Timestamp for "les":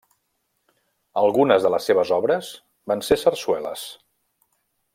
1.75-1.85